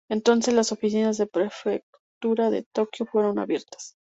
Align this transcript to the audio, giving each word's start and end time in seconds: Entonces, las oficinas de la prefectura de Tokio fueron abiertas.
Entonces, 0.09 0.55
las 0.55 0.71
oficinas 0.71 1.19
de 1.19 1.25
la 1.25 1.29
prefectura 1.31 2.49
de 2.49 2.63
Tokio 2.63 3.05
fueron 3.05 3.37
abiertas. 3.37 3.97